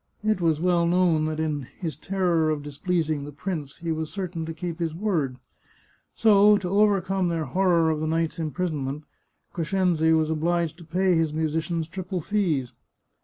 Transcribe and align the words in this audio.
It 0.23 0.41
was 0.41 0.59
well 0.59 0.87
known 0.87 1.25
that 1.25 1.39
in 1.39 1.67
his 1.77 1.95
terror 1.95 2.49
of 2.49 2.63
displeasing 2.63 3.23
the 3.23 3.31
prince 3.31 3.77
he 3.77 3.91
was 3.91 4.09
certain 4.11 4.47
to 4.47 4.51
keep 4.55 4.79
his 4.79 4.95
word; 4.95 5.37
so, 6.15 6.57
to 6.57 6.69
overcome 6.69 7.27
their 7.27 7.45
horror 7.45 7.91
of 7.91 7.99
the 7.99 8.07
night's 8.07 8.39
imprisonment, 8.39 9.03
Crescenzi 9.53 10.11
was 10.13 10.31
obliged 10.31 10.79
to 10.79 10.85
pay 10.85 11.13
his 11.15 11.33
musicians 11.33 11.87
triple 11.87 12.19
fees. 12.19 12.73